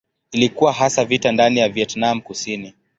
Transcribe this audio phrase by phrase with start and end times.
[0.31, 2.73] Ilikuwa hasa vita ndani ya Vietnam Kusini.